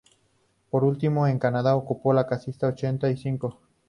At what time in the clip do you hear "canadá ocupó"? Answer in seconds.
1.37-2.11